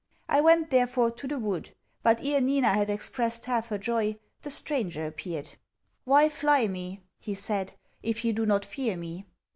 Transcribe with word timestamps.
I 0.27 0.41
went, 0.41 0.71
therefore, 0.71 1.11
to 1.11 1.27
the 1.27 1.37
wood; 1.37 1.75
but, 2.01 2.25
ere 2.25 2.41
Nina 2.41 2.69
had 2.69 2.89
expressed 2.89 3.45
half 3.45 3.67
her 3.67 3.77
joy, 3.77 4.17
the 4.41 4.49
stranger 4.49 5.05
appeared. 5.05 5.57
'Why 6.05 6.27
fly 6.27 6.65
me,' 6.65 7.03
he 7.19 7.35
said, 7.35 7.73
'if 8.01 8.25
you 8.25 8.33
do 8.33 8.47
not 8.47 8.65
fear 8.65 8.97
me?' 8.97 9.27